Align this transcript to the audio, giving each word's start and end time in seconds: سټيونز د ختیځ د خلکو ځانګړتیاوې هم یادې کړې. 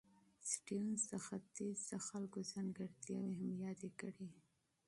سټيونز 0.49 1.01
د 1.11 1.13
ختیځ 1.25 1.77
د 1.91 1.93
خلکو 2.07 2.39
ځانګړتیاوې 2.51 3.33
هم 3.39 3.49
یادې 3.65 3.89
کړې. 3.99 4.29